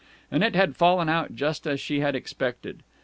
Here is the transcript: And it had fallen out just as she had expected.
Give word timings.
And 0.31 0.43
it 0.43 0.55
had 0.55 0.75
fallen 0.75 1.09
out 1.09 1.35
just 1.35 1.67
as 1.67 1.79
she 1.79 1.99
had 1.99 2.15
expected. 2.15 2.81